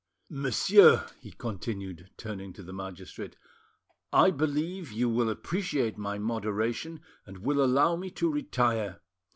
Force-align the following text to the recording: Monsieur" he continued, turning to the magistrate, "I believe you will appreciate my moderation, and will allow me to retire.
Monsieur" 0.31 1.05
he 1.19 1.29
continued, 1.29 2.09
turning 2.17 2.53
to 2.53 2.63
the 2.63 2.73
magistrate, 2.73 3.35
"I 4.11 4.31
believe 4.31 4.91
you 4.91 5.07
will 5.07 5.29
appreciate 5.29 5.95
my 5.95 6.17
moderation, 6.17 7.01
and 7.23 7.37
will 7.37 7.63
allow 7.63 7.95
me 7.97 8.09
to 8.09 8.31
retire. 8.31 9.01